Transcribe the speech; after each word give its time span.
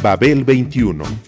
Babel 0.00 0.44
21 0.44 1.02
I 1.02 1.27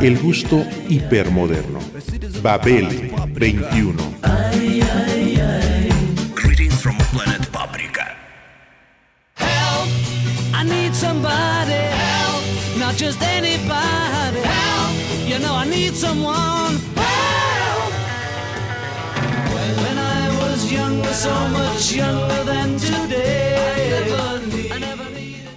El 0.00 0.18
gusto 0.18 0.64
hipermoderno. 0.88 1.78
Babel 2.42 2.88
21. 3.10 4.16
Greetings 6.34 6.80
from 6.82 6.96
planet 7.12 7.46
Paprika. 7.50 8.16
Help! 9.34 9.88
I 10.54 10.64
need 10.64 10.94
somebody. 10.94 11.72
Help! 11.72 12.44
Not 12.78 12.96
just 12.96 13.20
anybody. 13.22 14.40
Help! 14.40 14.92
You 15.26 15.38
know 15.38 15.54
I 15.54 15.66
need 15.66 15.94
someone. 15.94 16.78
Help! 16.96 17.92
When 19.82 19.98
I 19.98 20.28
was 20.40 20.70
younger, 20.72 21.12
so 21.12 21.32
much 21.48 21.92
younger 21.92 22.44
than 22.44 22.78
today. 22.78 23.03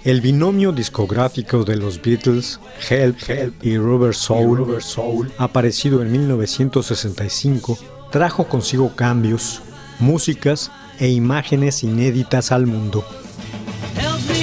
El 0.08 0.22
binomio 0.22 0.72
discográfico 0.72 1.64
de 1.64 1.76
los 1.76 2.00
Beatles, 2.00 2.58
Help, 2.88 3.18
y 3.62 3.76
Rubber 3.76 4.14
Soul, 4.14 5.30
aparecido 5.36 6.00
en 6.00 6.10
1965, 6.10 7.78
trajo 8.10 8.48
consigo 8.48 8.96
cambios, 8.96 9.60
músicas 9.98 10.70
e 10.98 11.10
imágenes 11.10 11.84
inéditas 11.84 12.52
al 12.52 12.64
mundo. 12.64 13.04
Help 13.98 14.37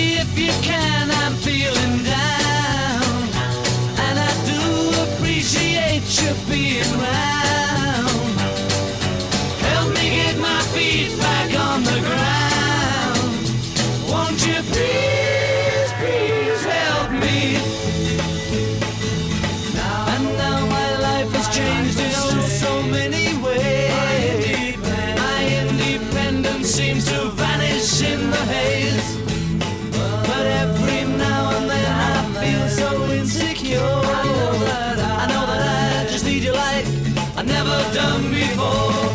I've 37.46 37.52
never 37.52 37.94
done 37.94 38.32
before. 38.32 39.14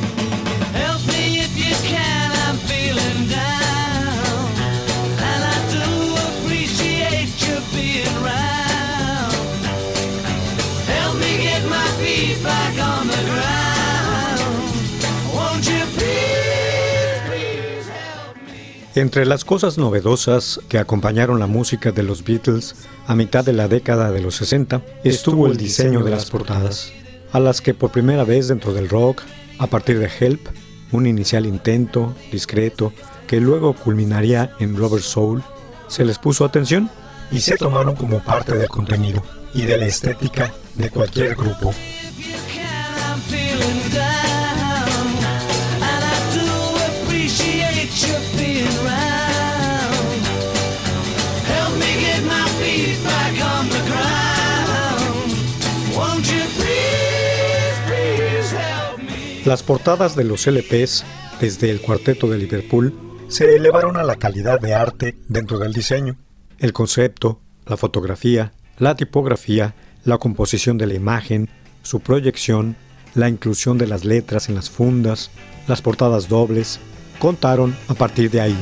Help 0.73 1.05
me 1.09 1.41
if 1.41 1.53
you 1.59 1.75
can, 1.89 2.31
I'm 2.47 2.57
feeling 2.71 3.27
down. 3.29 4.47
And 5.19 5.43
I 5.43 5.59
do 5.75 6.15
appreciate 6.29 7.35
you 7.43 7.59
being 7.75 8.15
round. 8.23 9.35
Help 10.87 11.15
me 11.17 11.43
get 11.43 11.63
my 11.69 11.87
feet 11.99 12.41
back 12.45 12.79
on 12.79 13.09
the 13.09 13.23
ground. 13.31 14.41
Won't 15.35 15.67
you 15.67 15.85
please, 15.97 17.21
please 17.27 17.89
help 17.89 18.37
me? 18.47 18.85
Entre 18.95 19.27
las 19.27 19.45
cosas 19.45 19.77
novedosas 19.77 20.61
que 20.69 20.79
acompañaron 20.79 21.41
la 21.41 21.49
música 21.49 21.91
de 21.91 22.05
los 22.05 22.23
Beatles 22.23 22.77
a 23.09 23.17
mitad 23.17 23.45
de 23.45 23.55
la 23.55 23.67
década 23.67 24.13
de 24.13 24.21
los 24.21 24.37
60 24.37 24.83
estuvo 25.03 25.49
el 25.49 25.57
diseño 25.57 26.05
de 26.05 26.13
las 26.13 26.31
portadas, 26.31 26.93
a 27.33 27.41
las 27.41 27.61
que 27.61 27.75
por 27.75 27.91
primera 27.91 28.25
vez 28.25 28.49
dentro 28.49 28.73
del 28.73 28.89
rock, 28.89 29.23
a 29.59 29.67
partir 29.67 29.99
de 29.99 30.11
Help, 30.19 30.49
un 30.93 31.07
inicial 31.07 31.47
intento 31.47 32.15
discreto 32.33 32.93
que 33.27 33.41
luego 33.41 33.75
culminaría 33.75 34.53
en 34.59 34.77
Rubber 34.77 35.03
Soul, 35.03 35.43
se 35.87 36.05
les 36.05 36.19
puso 36.19 36.45
atención 36.45 36.91
y 37.31 37.41
se 37.41 37.57
tomaron 37.57 37.95
como 37.95 38.21
parte 38.21 38.57
del 38.57 38.69
contenido 38.69 39.23
y 39.55 39.63
de 39.63 39.77
la 39.77 39.87
estética 39.87 40.53
de 40.75 40.91
cualquier 40.91 41.37
grupo. 41.37 41.73
Las 59.51 59.65
portadas 59.65 60.15
de 60.15 60.23
los 60.23 60.47
LPs, 60.47 61.05
desde 61.41 61.73
el 61.73 61.81
cuarteto 61.81 62.29
de 62.29 62.39
Liverpool, 62.39 62.95
se 63.27 63.57
elevaron 63.57 63.97
a 63.97 64.05
la 64.05 64.15
calidad 64.15 64.61
de 64.61 64.75
arte 64.75 65.19
dentro 65.27 65.59
del 65.59 65.73
diseño. 65.73 66.17
El 66.61 66.73
concepto, 66.73 67.41
la 67.67 67.77
fotografía, 67.77 68.53
la 68.79 68.95
tipografía, 68.95 69.75
la 70.05 70.19
composición 70.19 70.79
de 70.79 70.87
la 70.87 70.95
imagen, 70.95 71.49
su 71.83 71.99
proyección, 71.99 72.77
la 73.17 73.29
inclusión 73.29 73.77
de 73.77 73.89
las 73.89 74.05
letras 74.05 74.49
en 74.49 74.55
las 74.55 74.71
fundas, 74.71 75.33
las 75.67 75.83
portadas 75.83 76.29
dobles, 76.29 76.79
contaron 77.19 77.77
a 77.89 77.95
partir 77.95 78.31
de 78.31 78.43
ahí. 78.43 78.57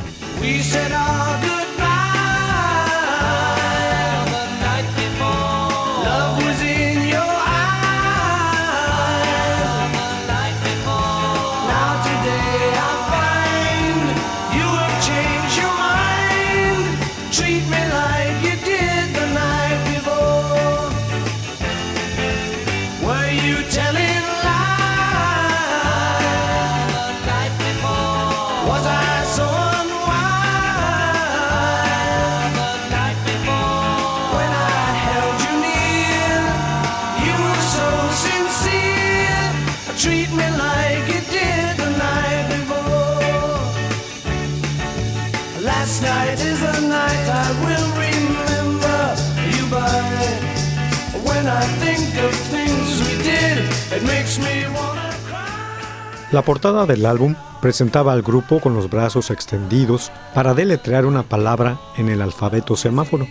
La 56.30 56.42
portada 56.42 56.84
del 56.84 57.06
álbum 57.06 57.34
presentaba 57.62 58.12
al 58.12 58.20
grupo 58.20 58.60
con 58.60 58.74
los 58.74 58.90
brazos 58.90 59.30
extendidos 59.30 60.12
para 60.34 60.52
deletrear 60.52 61.06
una 61.06 61.22
palabra 61.22 61.78
en 61.96 62.10
el 62.10 62.20
alfabeto 62.20 62.76
semáforo. 62.76 63.26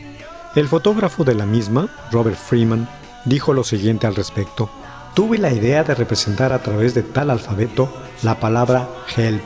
El 0.56 0.68
fotógrafo 0.68 1.24
de 1.24 1.36
la 1.36 1.46
misma, 1.46 1.90
Robert 2.12 2.38
Freeman, 2.38 2.90
dijo 3.25 3.54
lo 3.54 3.63
siguiente 3.63 4.08
al 4.08 4.16
respecto. 4.16 4.70
Tuve 5.13 5.38
la 5.38 5.54
idea 5.54 5.84
de 5.84 5.94
representar 5.94 6.54
a 6.54 6.63
través 6.63 6.96
de 6.96 7.04
tal 7.04 7.30
alfabeto 7.30 7.88
la 8.24 8.40
palabra 8.40 8.90
help, 9.16 9.44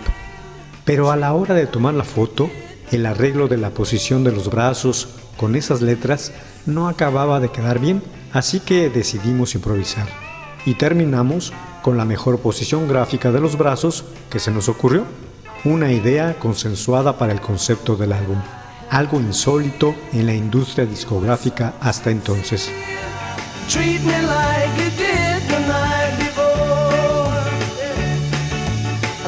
pero 0.85 1.12
a 1.12 1.17
la 1.17 1.33
hora 1.33 1.53
de 1.53 1.67
tomar 1.67 1.94
la 1.94 2.06
foto, 2.06 2.50
el 2.91 3.05
arreglo 3.05 3.47
de 3.47 3.57
la 3.57 3.71
posición 3.71 4.23
de 4.23 4.31
los 4.31 4.49
brazos 4.49 5.07
con 5.38 5.55
esas 5.55 5.81
letras 5.81 6.33
no 6.65 6.88
acababa 6.88 7.39
de 7.39 7.49
quedar 7.49 7.79
bien, 7.79 8.03
así 8.33 8.59
que 8.59 8.89
decidimos 8.89 9.55
improvisar. 9.55 10.07
Y 10.65 10.75
terminamos 10.75 11.53
con 11.81 11.97
la 11.97 12.05
mejor 12.05 12.39
posición 12.39 12.88
gráfica 12.88 13.31
de 13.31 13.39
los 13.39 13.57
brazos 13.57 14.03
que 14.29 14.39
se 14.39 14.51
nos 14.51 14.69
ocurrió, 14.69 15.05
una 15.63 15.91
idea 15.91 16.38
consensuada 16.38 17.17
para 17.17 17.33
el 17.33 17.41
concepto 17.41 17.95
del 17.95 18.11
álbum, 18.11 18.38
algo 18.89 19.19
insólito 19.19 19.95
en 20.11 20.25
la 20.25 20.33
industria 20.33 20.85
discográfica 20.85 21.73
hasta 21.79 22.11
entonces. 22.11 22.69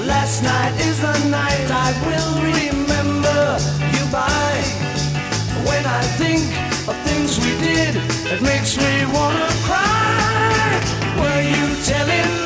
Last 0.06 0.44
night 0.44 0.80
is 0.80 1.00
the 1.02 1.30
night 1.30 1.70
I 1.70 1.92
will 2.06 2.53
makes 8.50 8.78
me 8.78 8.94
wanna 9.16 9.50
cry. 9.68 10.80
Were 11.20 11.42
you 11.56 11.68
telling 11.90 12.44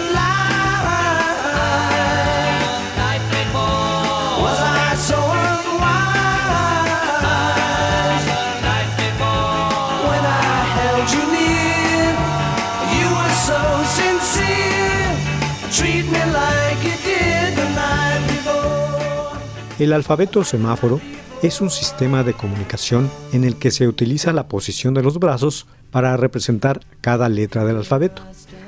El 19.79 19.93
alfabeto 19.93 20.43
semáforo 20.43 20.99
es 21.43 21.61
un 21.61 21.69
sistema 21.69 22.23
de 22.23 22.33
comunicación 22.33 23.09
en 23.31 23.43
el 23.43 23.57
que 23.57 23.71
se 23.71 23.87
utiliza 23.87 24.33
la 24.33 24.47
posición 24.47 24.93
de 24.93 25.03
los 25.03 25.19
brazos 25.19 25.67
para 25.91 26.17
representar 26.17 26.79
cada 27.01 27.29
letra 27.29 27.65
del 27.65 27.77
alfabeto. 27.77 28.21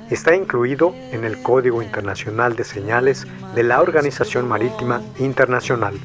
Está 0.09 0.35
incluido 0.35 0.93
en 1.11 1.23
el 1.23 1.41
Código 1.41 1.81
Internacional 1.81 2.55
de 2.55 2.63
Señales 2.63 3.27
de 3.55 3.63
la 3.63 3.81
Organización 3.81 4.47
Marítima 4.47 5.01
Internacional. 5.19 5.95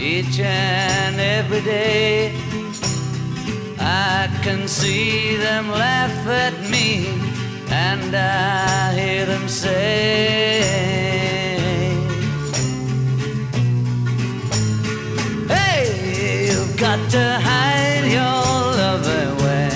Each 0.00 0.40
and 0.40 1.20
every 1.20 1.60
day. 1.60 2.32
I 3.78 4.28
can 4.42 4.66
see 4.66 5.36
them 5.36 5.70
laugh 5.70 6.26
at 6.26 6.54
me, 6.70 7.06
and 7.68 8.14
I 8.14 8.94
hear 8.98 9.26
them 9.26 9.46
say, 9.48 10.60
Hey, 15.48 16.48
you've 16.50 16.76
got 16.78 17.10
to 17.10 17.38
hide 17.42 18.06
your 18.10 18.44
love 18.80 19.06
away. 19.28 19.68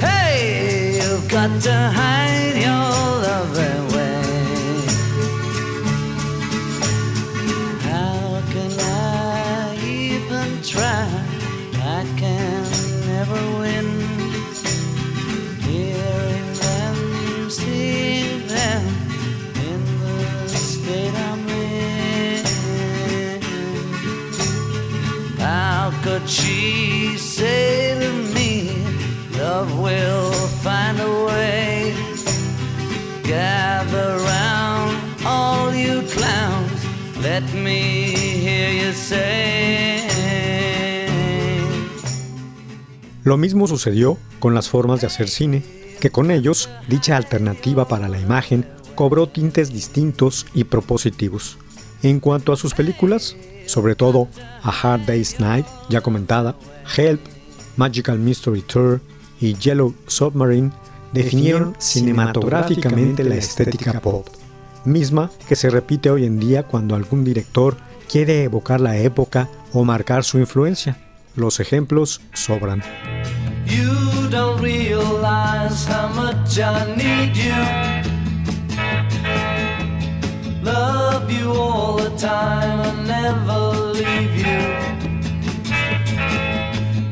Hey, 0.00 1.00
you've 1.00 1.28
got 1.28 1.62
to 1.62 1.72
hide 1.72 2.53
Lo 43.24 43.38
mismo 43.38 43.66
sucedió 43.66 44.18
con 44.38 44.54
las 44.54 44.68
formas 44.68 45.00
de 45.00 45.06
hacer 45.06 45.28
cine, 45.28 45.62
que 45.98 46.10
con 46.10 46.30
ellos 46.30 46.68
dicha 46.88 47.16
alternativa 47.16 47.88
para 47.88 48.08
la 48.08 48.20
imagen 48.20 48.66
cobró 48.94 49.28
tintes 49.28 49.72
distintos 49.72 50.46
y 50.54 50.64
propositivos. 50.64 51.56
En 52.02 52.20
cuanto 52.20 52.52
a 52.52 52.56
sus 52.56 52.74
películas, 52.74 53.34
sobre 53.66 53.94
todo 53.94 54.28
A 54.62 54.70
Hard 54.70 55.06
Day's 55.06 55.40
Night, 55.40 55.64
ya 55.88 56.02
comentada, 56.02 56.54
Help, 56.96 57.22
Magical 57.76 58.18
Mystery 58.18 58.60
Tour 58.60 59.00
y 59.40 59.54
Yellow 59.54 59.94
Submarine 60.06 60.70
definieron 61.12 61.74
cinematográficamente 61.78 63.24
la 63.24 63.36
estética 63.36 64.00
pop, 64.00 64.28
misma 64.84 65.30
que 65.48 65.56
se 65.56 65.70
repite 65.70 66.10
hoy 66.10 66.26
en 66.26 66.38
día 66.38 66.64
cuando 66.64 66.94
algún 66.94 67.24
director 67.24 67.76
quiere 68.06 68.44
evocar 68.44 68.82
la 68.82 68.98
época 68.98 69.48
o 69.72 69.82
marcar 69.82 70.24
su 70.24 70.38
influencia. 70.38 70.98
Los 71.36 71.58
ejemplos 71.58 72.20
sobran. 72.32 72.82
Love 80.64 81.30
you 81.30 81.52
all 81.52 81.96
the 81.96 82.10
time 82.16 82.80
and 82.80 83.06
never 83.06 83.60
leave 83.92 84.34
you. 84.36 84.60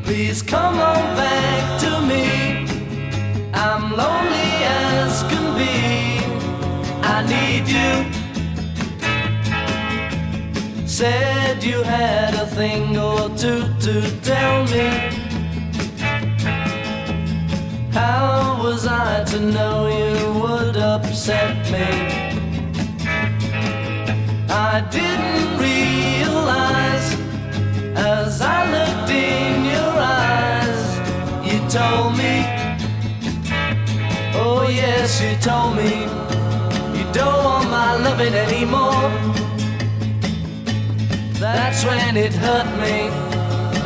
Please 0.03 0.41
come 0.41 0.79
on 0.79 1.15
back 1.15 1.79
to 1.81 2.01
me. 2.11 2.25
I'm 3.53 3.91
lonely 4.01 4.51
as 4.65 5.23
can 5.29 5.47
be. 5.61 5.75
I 7.13 7.17
need 7.33 7.65
you. 7.77 7.91
Said 10.87 11.63
you 11.63 11.81
had 11.83 12.33
a 12.35 12.45
thing 12.45 12.97
or 12.97 13.29
two 13.37 13.63
to 13.85 13.93
tell 14.21 14.65
me. 14.65 15.12
How 17.93 18.59
was 18.63 18.87
I 18.87 19.23
to 19.25 19.39
know 19.39 19.87
you 19.87 20.41
would 20.41 20.77
upset 20.77 21.55
me? 21.71 21.89
I 24.49 24.81
didn't 24.89 25.59
realize 25.59 27.07
as 27.95 28.41
I 28.41 28.59
looked 28.75 29.11
in 29.11 29.65
your 29.65 29.93
eyes. 30.19 30.83
You 31.45 31.59
told 31.69 32.17
me, 32.17 32.35
oh 34.35 34.67
yes, 34.67 35.21
you 35.21 35.35
told 35.39 35.75
me, 35.75 35.91
you 36.97 37.05
don't 37.13 37.43
want 37.43 37.69
my 37.69 37.95
loving 37.97 38.33
anymore. 38.33 39.11
That's 41.39 41.85
when 41.85 42.17
it 42.17 42.33
hurt 42.33 42.69
me. 42.81 43.32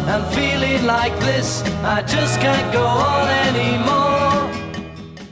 I'm 0.08 0.24
feeling 0.32 0.88
like 0.88 1.14
this, 1.20 1.64
I 1.84 2.02
just 2.02 2.40
can't 2.40 2.74
go 2.74 2.86
on 2.86 3.28
anymore. 3.28 4.50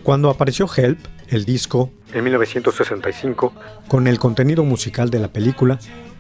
Cuando 0.03 0.29
apareció 0.29 0.67
Help, 0.67 0.99
el 1.29 1.45
disco, 1.45 1.91
en 2.13 2.25
1965, 2.25 3.53
con 3.87 4.07
el 4.07 4.19
contenido 4.19 4.65
musical 4.65 5.09
de 5.09 5.19
la 5.19 5.29
película, 5.29 5.79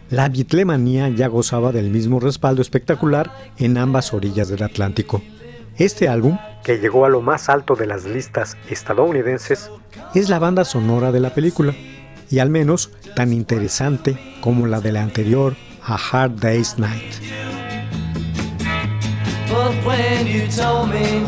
la 0.09 0.29
Beatlemanía 0.29 1.09
ya 1.09 1.27
gozaba 1.27 1.73
del 1.73 1.89
mismo 1.89 2.21
respaldo 2.21 2.61
espectacular 2.61 3.29
en 3.57 3.77
ambas 3.77 4.13
orillas 4.13 4.47
del 4.47 4.63
Atlántico. 4.63 5.21
Este 5.77 6.07
álbum, 6.07 6.37
que 6.63 6.77
llegó 6.79 7.05
a 7.05 7.09
lo 7.09 7.21
más 7.21 7.49
alto 7.49 7.75
de 7.75 7.87
las 7.87 8.05
listas 8.05 8.55
estadounidenses, 8.69 9.69
es 10.13 10.29
la 10.29 10.39
banda 10.39 10.63
sonora 10.63 11.11
de 11.11 11.19
la 11.19 11.33
película, 11.33 11.75
y 12.31 12.39
al 12.39 12.49
menos 12.49 12.91
tan 13.17 13.33
interesante 13.33 14.17
como 14.39 14.65
la 14.65 14.79
de 14.79 14.93
la 14.93 15.03
anterior, 15.03 15.55
A 15.83 15.95
Hard 15.95 16.39
Day's 16.39 16.79
Night. 16.79 17.54
That's 19.55 19.85
when 19.85 20.27
you 20.27 20.47
tell 20.47 20.85
me 20.85 21.19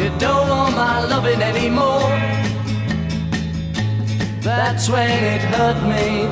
you 0.00 0.10
don't 0.18 0.48
want 0.48 0.76
my 0.76 1.04
loving 1.06 1.40
anymore 1.40 2.10
that 4.42 4.86
when 4.88 5.10
it 5.34 5.42
hurt 5.54 5.80
me. 5.94 6.26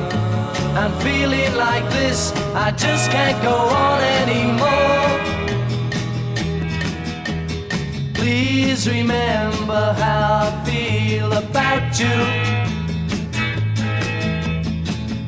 I'm 0.77 0.93
feeling 0.99 1.55
like 1.55 1.83
this, 1.89 2.31
I 2.53 2.71
just 2.71 3.09
can't 3.09 3.41
go 3.41 3.55
on 3.55 4.01
anymore. 4.21 5.09
Please 8.13 8.87
remember 8.87 9.93
how 9.93 10.47
I 10.47 10.63
feel 10.65 11.33
about 11.33 11.99
you. 11.99 12.19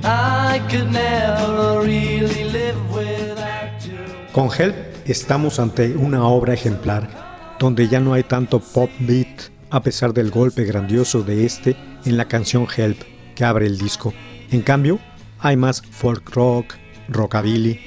I 0.03 0.61
could 0.69 0.91
never 0.91 1.81
really 1.81 2.43
live 2.45 2.81
without 2.93 3.83
you. 3.83 4.05
Con 4.33 4.49
Help 4.49 4.90
estamos 5.05 5.59
ante 5.59 5.95
una 5.95 6.25
obra 6.25 6.53
ejemplar, 6.53 7.55
donde 7.59 7.87
ya 7.87 7.99
no 7.99 8.13
hay 8.13 8.23
tanto 8.23 8.59
pop 8.59 8.89
beat 8.99 9.51
a 9.69 9.81
pesar 9.81 10.13
del 10.13 10.31
golpe 10.31 10.63
grandioso 10.65 11.23
de 11.23 11.45
este 11.45 11.75
en 12.05 12.17
la 12.17 12.27
canción 12.27 12.67
Help 12.75 13.01
que 13.35 13.45
abre 13.45 13.65
el 13.65 13.77
disco. 13.77 14.13
En 14.51 14.61
cambio, 14.61 14.99
hay 15.39 15.57
más 15.57 15.81
folk 15.81 16.29
rock, 16.31 16.75
rockabilly, 17.07 17.79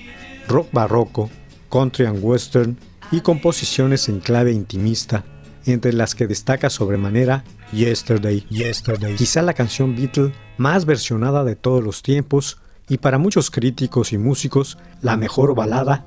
rock 0.48 0.68
barroco, 0.72 1.30
country 1.70 2.06
and 2.06 2.18
western 2.22 2.78
y 3.10 3.20
composiciones 3.20 4.08
en 4.08 4.20
clave 4.20 4.52
intimista, 4.52 5.24
entre 5.66 5.92
las 5.92 6.14
que 6.14 6.26
destaca 6.26 6.70
sobremanera 6.70 7.44
Yesterday, 7.72 8.46
Yesterday, 8.50 9.16
quizá 9.16 9.42
la 9.42 9.54
canción 9.54 9.96
Beatle 9.96 10.32
más 10.58 10.84
versionada 10.84 11.44
de 11.44 11.56
todos 11.56 11.82
los 11.82 12.02
tiempos 12.02 12.58
y 12.88 12.98
para 12.98 13.18
muchos 13.18 13.50
críticos 13.50 14.12
y 14.12 14.18
músicos 14.18 14.78
la 15.00 15.16
mejor 15.16 15.54
balada 15.54 16.06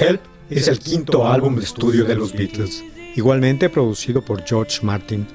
Help 0.00 0.20
es 0.48 0.68
el 0.68 0.78
quinto 0.78 1.26
álbum 1.26 1.56
de 1.56 1.64
estudio 1.64 2.04
de 2.04 2.14
los 2.14 2.32
Beatles, 2.32 2.84
igualmente 3.16 3.68
producido 3.68 4.24
por 4.24 4.44
George 4.44 4.78
Martin. 4.82 5.26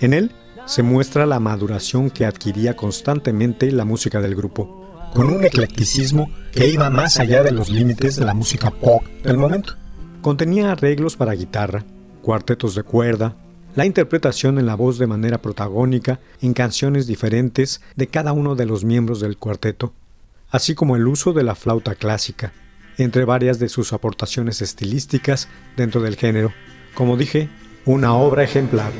En 0.00 0.12
él 0.14 0.30
se 0.66 0.84
muestra 0.84 1.26
la 1.26 1.40
maduración 1.40 2.10
que 2.10 2.24
adquiría 2.24 2.76
constantemente 2.76 3.70
la 3.72 3.84
música 3.84 4.20
del 4.20 4.36
grupo, 4.36 5.10
con 5.14 5.30
un 5.30 5.44
eclecticismo 5.44 6.30
que 6.52 6.68
iba 6.68 6.90
más 6.90 7.18
allá 7.18 7.42
de 7.42 7.50
los 7.50 7.70
límites 7.70 8.14
de 8.14 8.24
la 8.24 8.34
música 8.34 8.70
pop 8.70 9.02
del 9.24 9.36
momento. 9.36 9.74
Contenía 10.22 10.70
arreglos 10.70 11.16
para 11.16 11.32
guitarra, 11.32 11.84
cuartetos 12.22 12.76
de 12.76 12.84
cuerda, 12.84 13.36
la 13.74 13.84
interpretación 13.84 14.58
en 14.60 14.66
la 14.66 14.76
voz 14.76 14.98
de 14.98 15.08
manera 15.08 15.38
protagónica 15.38 16.20
en 16.40 16.54
canciones 16.54 17.08
diferentes 17.08 17.80
de 17.96 18.06
cada 18.06 18.32
uno 18.32 18.54
de 18.54 18.66
los 18.66 18.84
miembros 18.84 19.18
del 19.18 19.38
cuarteto, 19.38 19.92
así 20.50 20.76
como 20.76 20.94
el 20.94 21.08
uso 21.08 21.32
de 21.32 21.42
la 21.42 21.56
flauta 21.56 21.96
clásica, 21.96 22.52
entre 22.98 23.24
varias 23.24 23.58
de 23.58 23.68
sus 23.68 23.92
aportaciones 23.92 24.62
estilísticas 24.62 25.48
dentro 25.76 26.00
del 26.00 26.16
género. 26.16 26.52
Como 26.94 27.16
dije, 27.16 27.48
una 27.84 28.14
obra 28.14 28.44
ejemplar. 28.44 28.92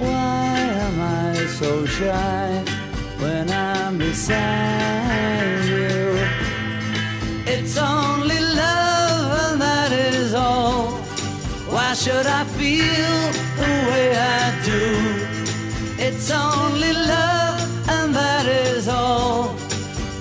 Why 0.00 0.08
am 0.08 0.98
I 0.98 1.46
so 1.58 1.84
shy 1.84 2.64
when 3.20 3.50
I'm 3.50 3.98
beside? 3.98 5.69
It's 7.62 7.76
only 7.76 8.40
love, 8.40 9.52
and 9.52 9.60
that 9.60 9.92
is 9.92 10.32
all. 10.32 10.96
Why 11.68 11.92
should 11.92 12.26
I 12.26 12.44
feel 12.56 13.12
the 13.60 13.72
way 13.90 14.16
I 14.16 14.50
do? 14.64 14.80
It's 15.98 16.30
only 16.30 16.94
love, 16.94 17.60
and 17.86 18.14
that 18.14 18.46
is 18.46 18.88
all. 18.88 19.54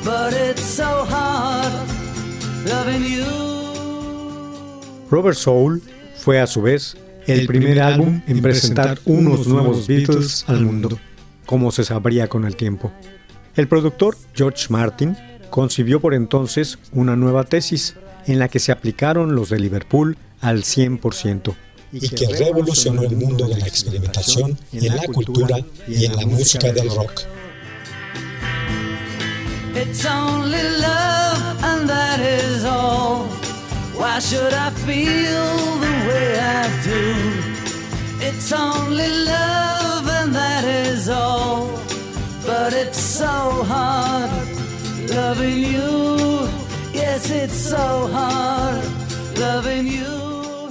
But 0.04 0.34
it's 0.34 0.66
so 0.66 1.06
hard 1.06 1.72
loving 2.68 3.06
you. 3.06 3.24
Robert 5.10 5.36
Soul 5.36 5.82
fue 6.18 6.42
a 6.42 6.46
su 6.46 6.62
vez 6.62 6.98
el 7.26 7.48
primer 7.48 7.80
álbum 7.80 8.22
en 8.28 8.42
presentar 8.42 9.00
unos 9.06 9.48
nuevos 9.48 9.88
Beatles 9.88 10.44
al 10.46 10.66
mundo, 10.66 11.00
como 11.46 11.72
se 11.72 11.86
sabría 11.86 12.28
con 12.28 12.44
el 12.44 12.58
tiempo. 12.58 12.92
El 13.56 13.70
productor 13.70 14.18
George 14.36 14.66
Martin 14.70 15.16
concibió 15.50 16.00
por 16.00 16.14
entonces 16.14 16.80
una 16.94 17.16
nueva 17.16 17.44
tesis 17.44 17.96
en 18.26 18.40
la 18.40 18.48
que 18.48 18.60
se 18.60 18.72
aplicaron 18.72 19.36
los 19.36 19.50
de 19.50 19.60
Liverpool 19.60 20.18
al 20.42 20.64
100% 20.64 21.56
y 21.92 22.10
que 22.10 22.28
revolucionó 22.28 23.04
el 23.04 23.16
mundo 23.16 23.48
de 23.48 23.58
la 23.58 23.68
experimentación 23.68 24.58
en 24.72 24.96
la 24.96 25.04
cultura 25.04 25.58
y 25.88 26.06
en 26.06 26.16
la 26.16 26.26
música 26.26 26.72
del 26.72 26.90
rock. 26.90 27.22
It's 29.76 30.06
only 30.06 30.62
love, 30.82 31.64
and 31.64 31.88
that 31.88 32.20
is 32.20 32.66
all. 32.66 33.28
Why 33.96 34.20
should 34.20 34.54
I 34.54 34.72
feel 34.72 35.80
the 35.80 35.94
way 36.08 36.40
I 36.40 36.68
do? 36.84 37.50
It's 38.20 38.52
only 38.52 39.08
love, 39.26 40.08
and 40.08 40.36
that 40.36 40.66
is 40.66 41.08
all. 41.08 41.70
But 42.46 42.74
it's 42.74 43.00
so 43.00 43.64
hard 43.64 44.49
loving 45.10 45.64
you. 45.64 46.48
Yes, 46.94 47.30
it's 47.32 47.54
so 47.54 48.08
hard 48.12 48.84
loving 49.40 49.88
you. 49.88 50.70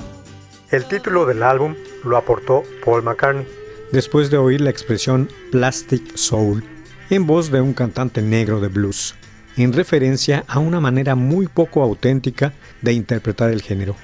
El 0.71 0.85
título 0.85 1.26
del 1.26 1.42
álbum 1.42 1.75
lo 2.04 2.16
aportó 2.16 2.62
Paul 2.85 3.02
McCartney, 3.02 3.47
después 3.92 4.30
de 4.30 4.37
oír 4.37 4.61
la 4.61 4.71
expresión 4.71 5.28
Plastic 5.50 6.16
Soul 6.16 6.62
en 7.11 7.26
voz 7.26 7.50
de 7.50 7.61
un 7.61 7.73
cantante 7.73 8.21
negro 8.21 8.61
de 8.61 8.68
blues, 8.68 9.14
en 9.57 9.73
referencia 9.73 10.45
a 10.47 10.59
una 10.59 10.78
manera 10.78 11.14
muy 11.14 11.47
poco 11.47 11.83
auténtica 11.83 12.52
de 12.83 12.92
interpretar 12.92 13.50
el 13.50 13.62
género. 13.62 13.97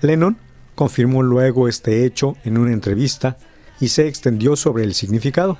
Lennon 0.00 0.38
confirmó 0.76 1.22
luego 1.22 1.68
este 1.68 2.04
hecho 2.04 2.36
en 2.44 2.56
una 2.56 2.72
entrevista 2.72 3.36
y 3.80 3.88
se 3.88 4.06
extendió 4.06 4.54
sobre 4.54 4.84
el 4.84 4.94
significado. 4.94 5.58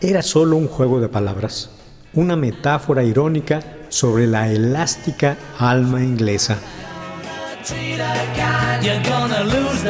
Era 0.00 0.22
solo 0.22 0.56
un 0.56 0.66
juego 0.66 1.00
de 1.00 1.08
palabras, 1.08 1.70
una 2.14 2.36
metáfora 2.36 3.02
irónica 3.02 3.60
sobre 3.88 4.26
la 4.26 4.48
elástica 4.48 5.36
alma 5.58 6.02
inglesa. 6.02 6.58
You're 8.82 9.00
gonna 9.04 9.44
lose 9.44 9.84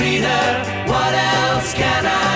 way 0.00 0.06
you 0.06 0.20
treat 0.20 0.24
her, 0.24 0.86
what 0.86 1.14
else 1.14 1.74
can 1.74 2.06
I 2.06 2.27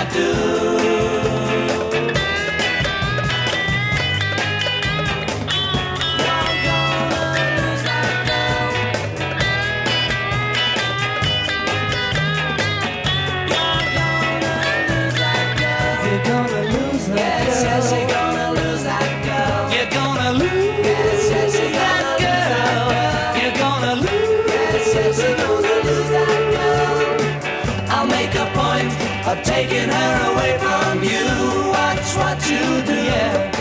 taking 29.43 29.89
her 29.89 30.15
away 30.31 30.57
from 30.59 31.03
you. 31.03 31.25
Watch 31.71 32.17
what 32.17 32.39
you 32.49 32.81
do, 32.85 32.93
yeah. 32.93 33.53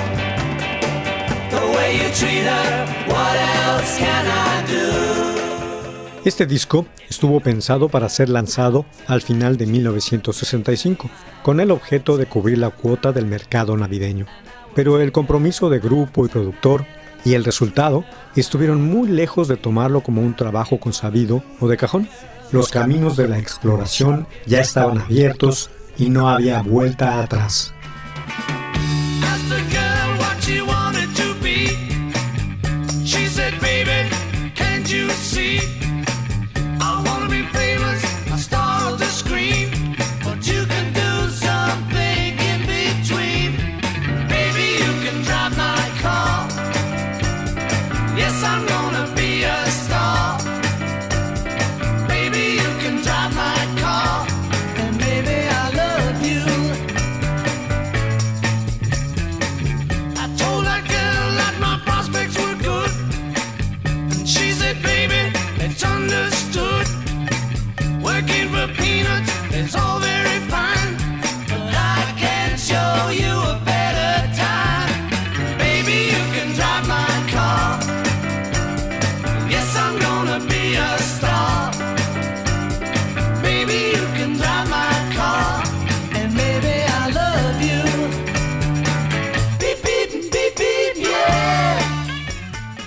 Este 6.25 6.47
disco 6.47 6.87
estuvo 7.09 7.41
pensado 7.41 7.89
para 7.89 8.09
ser 8.09 8.29
lanzado 8.29 8.85
al 9.07 9.23
final 9.23 9.57
de 9.57 9.67
1965, 9.67 11.11
con 11.43 11.59
el 11.61 11.71
objeto 11.71 12.17
de 12.17 12.27
cubrir 12.27 12.59
la 12.59 12.71
cuota 12.71 13.13
del 13.13 13.27
mercado 13.27 13.77
navideño. 13.77 14.27
Pero 14.75 15.01
el 15.01 15.11
compromiso 15.11 15.69
de 15.69 15.81
grupo 15.81 16.25
y 16.25 16.29
productor 16.29 16.87
y 17.25 17.35
el 17.35 17.45
resultado 17.45 18.05
estuvieron 18.37 18.83
muy 18.83 19.09
lejos 19.09 19.49
de 19.49 19.57
tomarlo 19.57 20.03
como 20.03 20.23
un 20.23 20.35
trabajo 20.35 20.79
consabido 20.79 21.43
o 21.61 21.69
de 21.69 21.77
cajón. 21.77 22.09
Los 22.53 22.69
caminos 22.69 23.17
de 23.17 23.29
la 23.29 23.39
exploración 23.39 24.27
ya 24.45 24.61
estaban 24.61 24.99
abiertos 24.99 25.71
y 25.97 26.11
no 26.11 26.29
había 26.29 26.61
vuelta 26.61 27.23
atrás. 27.23 27.73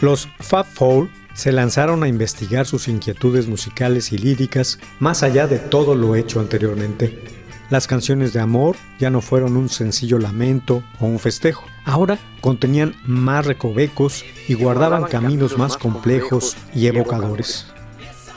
Los 0.01 0.27
Fab 0.39 0.65
Four 0.65 1.09
se 1.33 1.51
lanzaron 1.51 2.03
a 2.03 2.07
investigar 2.07 2.65
sus 2.65 2.87
inquietudes 2.87 3.47
musicales 3.47 4.11
y 4.11 4.17
líricas 4.17 4.79
más 4.99 5.23
allá 5.23 5.47
de 5.47 5.59
todo 5.59 5.95
lo 5.95 6.15
hecho 6.15 6.39
anteriormente. 6.39 7.23
Las 7.69 7.87
canciones 7.87 8.31
de 8.33 8.39
amor 8.39 8.75
ya 8.99 9.09
no 9.09 9.21
fueron 9.21 9.57
un 9.57 9.69
sencillo 9.69 10.19
lamento 10.19 10.83
o 10.99 11.05
un 11.05 11.19
festejo. 11.19 11.65
Ahora 11.83 12.19
contenían 12.41 12.95
más 13.05 13.45
recovecos 13.45 14.23
y 14.47 14.53
guardaban 14.53 15.05
caminos 15.05 15.57
más 15.57 15.77
complejos 15.77 16.55
y 16.75 16.87
evocadores. 16.87 17.67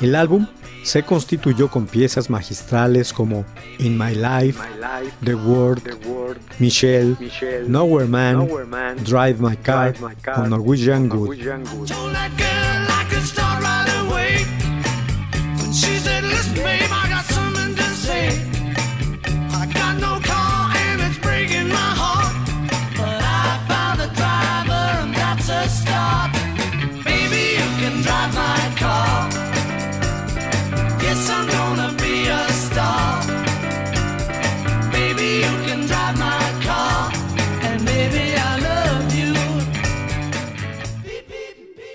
El 0.01 0.15
álbum 0.15 0.47
se 0.83 1.03
constituyó 1.03 1.69
con 1.69 1.87
piezas 1.87 2.31
magistrales 2.31 3.13
como 3.13 3.45
In 3.79 3.99
My 3.99 4.15
Life, 4.15 4.59
The 5.25 5.35
World, 5.35 5.83
Michelle, 6.59 7.17
Nowhere 7.67 8.07
Man, 8.07 8.49
Drive 9.05 9.41
My 9.41 9.57
Car 9.57 9.95
o 10.37 10.47
Norwegian 10.47 11.09
Good. 11.09 11.37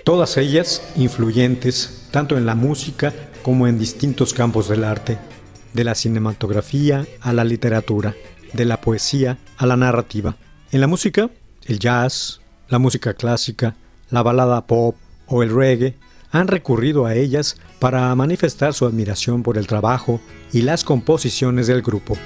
Todas 0.04 0.36
ellas 0.36 0.82
influyentes 0.96 2.06
tanto 2.10 2.36
en 2.36 2.46
la 2.46 2.54
música 2.54 3.12
como 3.42 3.66
en 3.66 3.78
distintos 3.78 4.32
campos 4.32 4.68
del 4.68 4.84
arte, 4.84 5.18
de 5.72 5.84
la 5.84 5.94
cinematografía 5.94 7.06
a 7.20 7.32
la 7.32 7.44
literatura, 7.44 8.14
de 8.52 8.64
la 8.66 8.80
poesía 8.80 9.38
a 9.56 9.66
la 9.66 9.76
narrativa. 9.76 10.36
En 10.70 10.80
la 10.80 10.86
música, 10.86 11.30
el 11.64 11.78
jazz, 11.78 12.40
la 12.68 12.78
música 12.78 13.14
clásica, 13.14 13.74
la 14.10 14.22
balada 14.22 14.66
pop 14.66 14.96
o 15.26 15.42
el 15.42 15.54
reggae 15.54 15.96
han 16.30 16.48
recurrido 16.48 17.06
a 17.06 17.14
ellas 17.14 17.56
para 17.78 18.14
manifestar 18.14 18.74
su 18.74 18.86
admiración 18.86 19.42
por 19.42 19.56
el 19.56 19.66
trabajo 19.66 20.20
y 20.52 20.62
las 20.62 20.84
composiciones 20.84 21.66
del 21.66 21.82
grupo. 21.82 22.16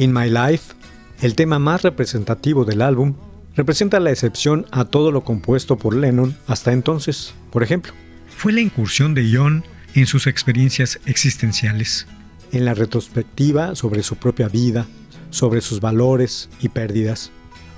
In 0.00 0.14
My 0.14 0.30
Life, 0.30 0.72
el 1.20 1.34
tema 1.34 1.58
más 1.58 1.82
representativo 1.82 2.64
del 2.64 2.80
álbum, 2.80 3.16
representa 3.54 4.00
la 4.00 4.10
excepción 4.10 4.64
a 4.70 4.86
todo 4.86 5.12
lo 5.12 5.24
compuesto 5.24 5.76
por 5.76 5.94
Lennon 5.94 6.34
hasta 6.46 6.72
entonces. 6.72 7.34
Por 7.52 7.62
ejemplo, 7.62 7.92
fue 8.34 8.54
la 8.54 8.62
incursión 8.62 9.12
de 9.12 9.30
John 9.30 9.62
en 9.94 10.06
sus 10.06 10.26
experiencias 10.26 10.98
existenciales, 11.04 12.06
en 12.50 12.64
la 12.64 12.72
retrospectiva 12.72 13.74
sobre 13.74 14.02
su 14.02 14.16
propia 14.16 14.48
vida, 14.48 14.86
sobre 15.28 15.60
sus 15.60 15.82
valores 15.82 16.48
y 16.62 16.70
pérdidas. 16.70 17.30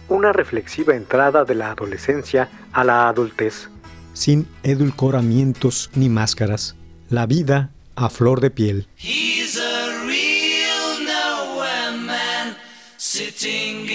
Una 0.08 0.32
reflexiva 0.32 0.94
entrada 0.94 1.44
de 1.44 1.56
la 1.56 1.72
adolescencia 1.72 2.48
a 2.72 2.84
la 2.84 3.08
adultez, 3.08 3.68
sin 4.12 4.46
edulcoramientos 4.62 5.90
ni 5.96 6.08
máscaras, 6.08 6.76
la 7.10 7.26
vida 7.26 7.72
a 7.96 8.08
flor 8.10 8.40
de 8.40 8.50
piel. 8.50 8.86
In 13.44 13.91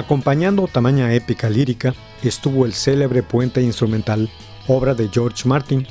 Acompañando 0.00 0.66
tamaña 0.66 1.12
épica 1.12 1.50
lírica 1.50 1.94
estuvo 2.22 2.64
el 2.64 2.72
célebre 2.72 3.22
puente 3.22 3.60
instrumental, 3.60 4.30
obra 4.66 4.94
de 4.94 5.10
George 5.12 5.46
Martin, 5.46 5.86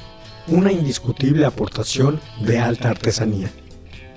una 0.48 0.72
indiscutible 0.72 1.46
aportación 1.46 2.20
de 2.42 2.58
alta 2.58 2.90
artesanía. 2.90 3.52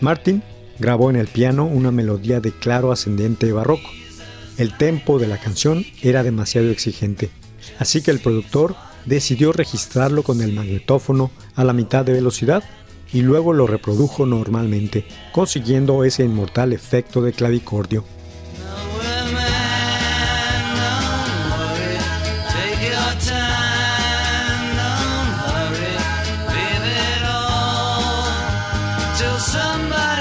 Martin 0.01 0.43
grabó 0.79 1.11
en 1.11 1.17
el 1.17 1.27
piano 1.27 1.67
una 1.67 1.91
melodía 1.91 2.41
de 2.41 2.53
claro 2.53 2.91
ascendente 2.91 3.53
barroco. 3.53 3.91
El 4.57 4.75
tempo 4.79 5.19
de 5.19 5.27
la 5.27 5.37
canción 5.37 5.85
era 6.01 6.23
demasiado 6.23 6.71
exigente, 6.71 7.29
así 7.79 8.01
que 8.01 8.13
el 8.13 8.21
productor 8.21 8.75
decidió 9.05 9.53
registrarlo 9.53 10.23
con 10.23 10.41
el 10.41 10.55
magnetófono 10.55 11.31
a 11.55 11.65
la 11.65 11.75
mitad 11.75 12.03
de 12.03 12.15
velocidad 12.15 12.65
y 13.13 13.21
luego 13.21 13.53
lo 13.53 13.67
reprodujo 13.67 14.25
normalmente, 14.25 15.05
consiguiendo 15.33 16.03
ese 16.05 16.25
inmortal 16.25 16.73
efecto 16.73 17.21
de 17.21 17.35
clavicordio. 17.35 18.07
Till 29.23 29.39
somebody 29.39 30.12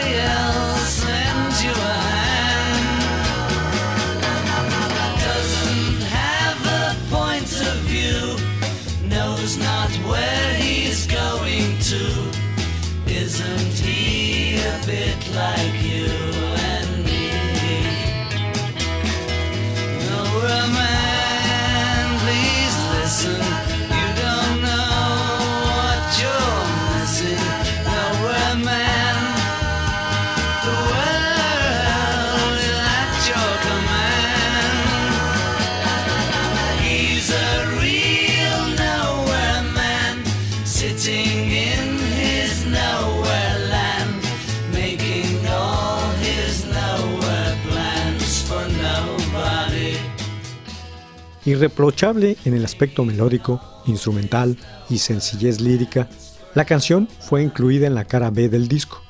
Irreprochable 51.51 52.37
en 52.45 52.53
el 52.53 52.63
aspecto 52.63 53.03
melódico, 53.03 53.61
instrumental 53.85 54.57
y 54.89 54.99
sencillez 54.99 55.59
lírica, 55.59 56.07
la 56.55 56.63
canción 56.63 57.09
fue 57.19 57.43
incluida 57.43 57.87
en 57.87 57.95
la 57.95 58.05
cara 58.05 58.29
B 58.29 58.47
del 58.47 58.69
disco 58.69 59.01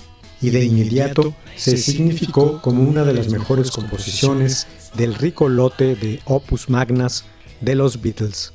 y 0.41 0.49
de 0.49 0.65
inmediato 0.65 1.36
se 1.56 1.77
significó 1.77 2.60
como 2.63 2.82
una 2.82 3.04
de 3.04 3.13
las 3.13 3.30
mejores 3.30 3.69
composiciones 3.69 4.65
del 4.95 5.13
rico 5.13 5.49
lote 5.49 5.95
de 5.95 6.19
opus 6.25 6.67
magnas 6.67 7.25
de 7.60 7.75
los 7.75 8.01
Beatles. 8.01 8.54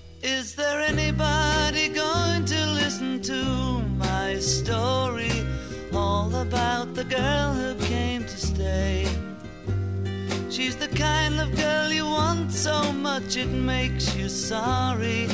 Kind 10.97 11.39
of 11.41 11.55
girl 11.55 11.93
you 11.93 12.07
want 12.07 12.51
so 12.51 12.93
much 12.93 13.37
it 13.37 13.49
makes 13.49 14.17
you 14.17 14.29
sorry. 14.31 15.29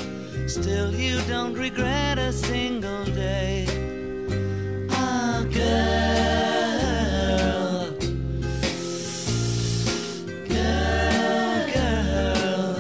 Still, 0.48 0.92
you 0.92 1.20
don't 1.28 1.54
regret 1.54 2.18
a 2.18 2.32
single 2.32 3.04
day. 3.04 3.66
Ah, 4.90 5.44
girl. 5.52 5.92
Girl, 10.48 11.66
girl. 11.76 12.74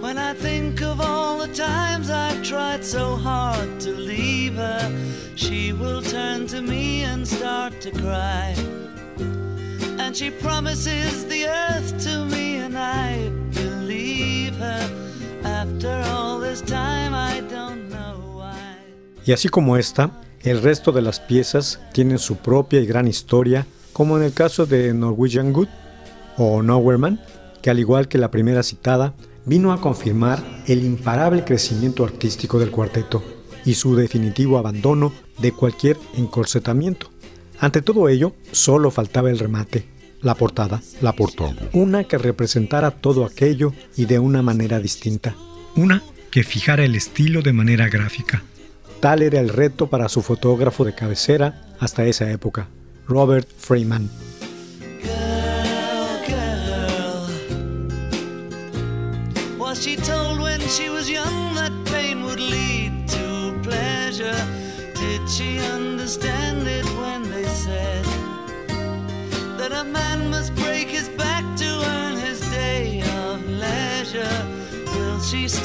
When 0.00 0.18
I 0.18 0.34
think 0.34 0.82
of 0.82 1.00
all 1.00 1.38
the 1.38 1.54
times 1.54 2.10
I've 2.10 2.42
tried 2.42 2.84
so 2.84 3.14
hard 3.14 3.78
to 3.80 3.92
leave 3.92 4.54
her, 4.54 4.92
she 5.36 5.72
will 5.72 6.02
turn 6.02 6.48
to 6.48 6.60
me 6.60 7.04
and 7.04 7.26
start 7.26 7.80
to 7.82 7.92
cry. 7.92 8.56
And 10.08 10.16
she 10.16 10.30
promises 10.30 11.26
the 11.28 11.44
earth 11.44 12.02
to 12.04 12.24
me, 12.24 12.62
and 12.64 12.78
I 12.78 13.28
believe 13.52 14.56
her. 14.56 14.88
Y 19.26 19.32
así 19.32 19.50
como 19.50 19.76
esta, 19.76 20.22
el 20.44 20.62
resto 20.62 20.92
de 20.92 21.02
las 21.02 21.20
piezas 21.20 21.78
tienen 21.92 22.18
su 22.18 22.36
propia 22.36 22.80
y 22.80 22.86
gran 22.86 23.06
historia, 23.06 23.66
como 23.92 24.16
en 24.16 24.22
el 24.22 24.32
caso 24.32 24.64
de 24.64 24.94
Norwegian 24.94 25.52
Good 25.52 25.68
o 26.38 26.62
Nowhere 26.62 26.96
Man, 26.96 27.20
que 27.60 27.68
al 27.68 27.78
igual 27.78 28.08
que 28.08 28.16
la 28.16 28.30
primera 28.30 28.62
citada, 28.62 29.12
vino 29.44 29.74
a 29.74 29.80
confirmar 29.82 30.42
el 30.66 30.86
imparable 30.86 31.44
crecimiento 31.44 32.02
artístico 32.02 32.58
del 32.58 32.70
cuarteto 32.70 33.22
y 33.66 33.74
su 33.74 33.94
definitivo 33.94 34.56
abandono 34.56 35.12
de 35.36 35.52
cualquier 35.52 35.98
encorsetamiento. 36.16 37.10
Ante 37.60 37.82
todo 37.82 38.08
ello, 38.08 38.32
solo 38.52 38.90
faltaba 38.90 39.28
el 39.28 39.38
remate, 39.38 39.97
la 40.20 40.34
portada, 40.34 40.82
la 41.00 41.12
portada, 41.12 41.68
una 41.72 42.04
que 42.04 42.18
representara 42.18 42.90
todo 42.90 43.24
aquello 43.24 43.72
y 43.96 44.06
de 44.06 44.18
una 44.18 44.42
manera 44.42 44.80
distinta, 44.80 45.34
una 45.76 46.02
que 46.30 46.42
fijara 46.42 46.84
el 46.84 46.94
estilo 46.94 47.42
de 47.42 47.52
manera 47.52 47.88
gráfica. 47.88 48.42
Tal 49.00 49.22
era 49.22 49.38
el 49.40 49.48
reto 49.48 49.86
para 49.86 50.08
su 50.08 50.22
fotógrafo 50.22 50.84
de 50.84 50.94
cabecera 50.94 51.62
hasta 51.78 52.04
esa 52.04 52.30
época, 52.30 52.68
Robert 53.06 53.48
Freeman. 53.56 54.10
Girl, 55.02 56.18
girl. 56.26 57.28
Was 59.58 59.80
she 59.80 59.96
told 59.96 60.40
when 60.40 60.60
she 60.62 60.90
was 60.90 61.08
young 61.08 61.54
that 61.54 61.72
pain 61.84 62.24
would 62.24 62.40
lead 62.40 63.06
to 63.08 63.52
pleasure? 63.62 64.34
Did 64.94 65.28
she 65.28 65.60
understand 65.60 66.66
it 66.66 66.84
when 67.00 67.30
they 67.30 67.44
said 67.44 68.04
that 69.58 69.72
a 69.72 69.84
man 69.84 70.07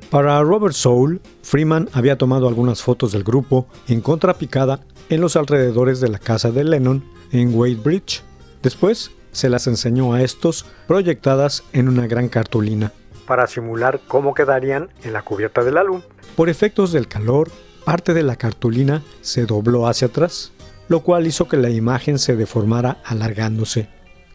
Para 0.09 0.41
Robert 0.43 0.73
Soule, 0.73 1.19
Freeman 1.41 1.89
había 1.93 2.17
tomado 2.17 2.47
algunas 2.47 2.81
fotos 2.81 3.11
del 3.11 3.23
grupo 3.23 3.67
en 3.87 4.01
contrapicada 4.01 4.79
en 5.09 5.21
los 5.21 5.35
alrededores 5.35 5.99
de 5.99 6.07
la 6.09 6.19
casa 6.19 6.51
de 6.51 6.63
Lennon 6.63 7.03
en 7.31 7.53
Wadebridge. 7.53 8.23
Después 8.63 9.11
se 9.31 9.49
las 9.49 9.67
enseñó 9.67 10.13
a 10.13 10.21
estos 10.21 10.65
proyectadas 10.87 11.63
en 11.73 11.89
una 11.89 12.07
gran 12.07 12.29
cartulina 12.29 12.93
para 13.25 13.47
simular 13.47 13.99
cómo 14.07 14.33
quedarían 14.33 14.89
en 15.03 15.13
la 15.13 15.21
cubierta 15.23 15.63
del 15.63 15.77
álbum. 15.77 16.01
Por 16.35 16.49
efectos 16.49 16.91
del 16.91 17.07
calor, 17.07 17.49
parte 17.85 18.13
de 18.13 18.23
la 18.23 18.35
cartulina 18.35 19.03
se 19.21 19.45
dobló 19.45 19.87
hacia 19.87 20.07
atrás, 20.07 20.51
lo 20.89 21.01
cual 21.01 21.27
hizo 21.27 21.47
que 21.47 21.57
la 21.57 21.69
imagen 21.69 22.19
se 22.19 22.35
deformara 22.35 22.97
alargándose. 23.05 23.87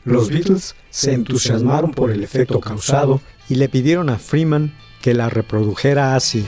Los 0.04 0.30
Beatles 0.30 0.74
se 0.88 1.12
entusiasmaron 1.12 1.90
por 1.90 2.10
el 2.10 2.22
efecto 2.22 2.60
causado 2.60 3.20
y 3.48 3.56
le 3.56 3.68
pidieron 3.68 4.08
a 4.08 4.18
Freeman 4.18 4.72
que 5.02 5.12
la 5.12 5.28
reprodujera 5.28 6.14
así. 6.14 6.46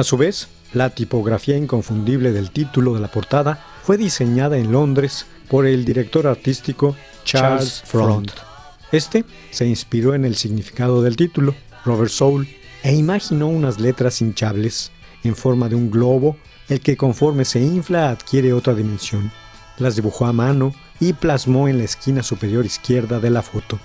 A 0.00 0.02
su 0.02 0.16
vez, 0.16 0.48
la 0.72 0.88
tipografía 0.88 1.58
inconfundible 1.58 2.32
del 2.32 2.52
título 2.52 2.94
de 2.94 3.00
la 3.00 3.08
portada 3.08 3.62
fue 3.82 3.98
diseñada 3.98 4.56
en 4.56 4.72
Londres 4.72 5.26
por 5.50 5.66
el 5.66 5.84
director 5.84 6.26
artístico 6.26 6.96
Charles 7.24 7.82
Front. 7.84 8.30
Este 8.92 9.26
se 9.50 9.66
inspiró 9.66 10.14
en 10.14 10.24
el 10.24 10.36
significado 10.36 11.02
del 11.02 11.16
título, 11.16 11.54
Robert 11.84 12.10
Soul, 12.10 12.48
e 12.82 12.94
imaginó 12.94 13.48
unas 13.48 13.78
letras 13.78 14.22
hinchables 14.22 14.90
en 15.22 15.36
forma 15.36 15.68
de 15.68 15.74
un 15.74 15.90
globo, 15.90 16.38
el 16.70 16.80
que 16.80 16.96
conforme 16.96 17.44
se 17.44 17.60
infla 17.60 18.08
adquiere 18.08 18.54
otra 18.54 18.74
dimensión. 18.74 19.30
Las 19.76 19.96
dibujó 19.96 20.24
a 20.24 20.32
mano 20.32 20.74
y 20.98 21.12
plasmó 21.12 21.68
en 21.68 21.76
la 21.76 21.84
esquina 21.84 22.22
superior 22.22 22.64
izquierda 22.64 23.20
de 23.20 23.28
la 23.28 23.42
foto. 23.42 23.78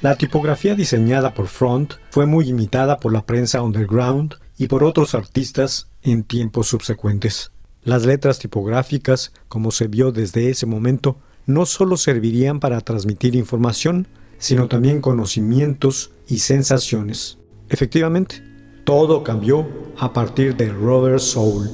La 0.00 0.16
tipografía 0.16 0.74
diseñada 0.74 1.32
por 1.34 1.46
Front 1.46 1.94
fue 2.10 2.26
muy 2.26 2.48
imitada 2.48 2.96
por 2.96 3.12
la 3.12 3.24
prensa 3.24 3.62
underground 3.62 4.41
y 4.58 4.66
por 4.66 4.84
otros 4.84 5.14
artistas 5.14 5.88
en 6.02 6.24
tiempos 6.24 6.68
subsecuentes. 6.68 7.50
Las 7.84 8.04
letras 8.04 8.38
tipográficas, 8.38 9.32
como 9.48 9.70
se 9.70 9.88
vio 9.88 10.12
desde 10.12 10.50
ese 10.50 10.66
momento, 10.66 11.16
no 11.46 11.66
solo 11.66 11.96
servirían 11.96 12.60
para 12.60 12.80
transmitir 12.80 13.34
información, 13.34 14.06
sino 14.38 14.68
también 14.68 15.00
conocimientos 15.00 16.12
y 16.28 16.38
sensaciones. 16.38 17.38
Efectivamente, 17.68 18.42
todo 18.84 19.22
cambió 19.22 19.66
a 19.98 20.12
partir 20.12 20.56
de 20.56 20.68
Robert 20.70 21.20
Soul. 21.20 21.70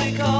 make 0.00 0.20
all 0.20 0.39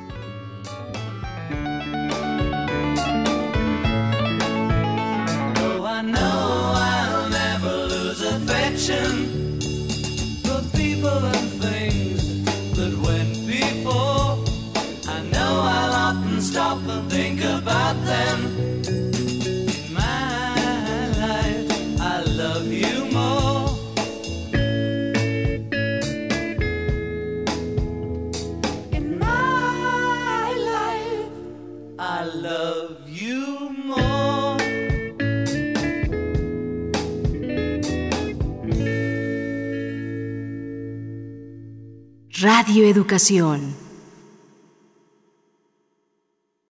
Radio 42.71 42.87
Educación. 42.87 43.80